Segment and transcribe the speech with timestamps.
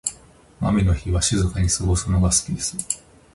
[0.61, 2.75] 雨の日は静かに過ごすのが好きです。